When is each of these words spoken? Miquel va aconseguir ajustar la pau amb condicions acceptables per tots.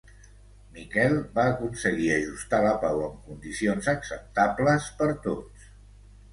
Miquel 0.77 1.13
va 1.35 1.45
aconseguir 1.49 2.09
ajustar 2.15 2.63
la 2.69 2.73
pau 2.87 3.03
amb 3.11 3.21
condicions 3.29 3.93
acceptables 3.97 4.93
per 5.03 5.15
tots. 5.31 5.73